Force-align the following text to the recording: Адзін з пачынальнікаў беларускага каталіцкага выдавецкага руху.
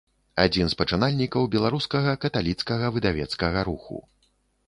Адзін 0.43 0.69
з 0.73 0.77
пачынальнікаў 0.79 1.43
беларускага 1.55 2.15
каталіцкага 2.25 2.85
выдавецкага 2.95 3.59
руху. 3.71 4.01